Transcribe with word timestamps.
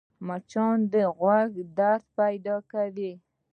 مچان 0.27 0.77
د 0.91 0.93
غوږ 1.17 1.51
درد 1.77 2.03
پیدا 2.17 2.55
کوي 2.71 3.11